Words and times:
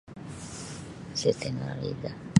Siti 1.19 1.47
Nurhaliza. 1.51 2.09